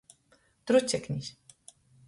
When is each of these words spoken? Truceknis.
Truceknis. 0.65 1.31